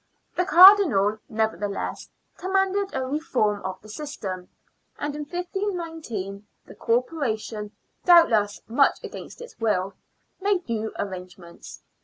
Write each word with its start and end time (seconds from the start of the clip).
The 0.35 0.45
Cardinal, 0.45 1.19
never 1.29 1.55
theless, 1.55 2.09
commanded 2.35 2.89
a 2.91 3.05
reform 3.05 3.61
of 3.63 3.79
the 3.83 3.87
system; 3.87 4.49
and 4.97 5.15
in 5.15 5.25
1519 5.25 6.47
the 6.65 6.73
Corporation, 6.73 7.71
doubtless 8.03 8.63
much 8.67 8.97
against 9.03 9.41
its 9.41 9.59
will, 9.59 9.93
made 10.39 10.67
new 10.67 10.91
arrangements. 10.97 11.83